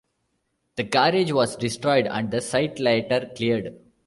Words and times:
The 0.77 0.83
garage 0.83 1.29
was 1.31 1.55
destroyed 1.55 2.07
and 2.07 2.31
the 2.31 2.41
site 2.41 2.79
later 2.79 3.29
cleared. 3.35 3.77